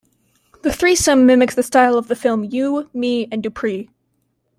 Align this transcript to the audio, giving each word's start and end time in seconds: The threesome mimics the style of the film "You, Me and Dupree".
The 0.63 0.73
threesome 0.73 1.27
mimics 1.27 1.53
the 1.53 1.61
style 1.61 1.95
of 1.95 2.07
the 2.07 2.15
film 2.15 2.43
"You, 2.43 2.89
Me 2.91 3.27
and 3.31 3.43
Dupree". 3.43 3.91